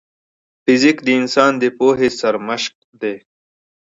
[0.63, 3.15] فزیک د انسان د پوهې سرمشق دی.